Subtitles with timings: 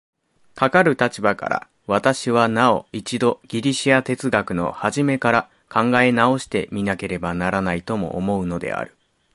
[0.55, 8.95] かかる立場から、私はなお一度ギリシヤ哲学の始から考え直して見なければならないとも思うのである。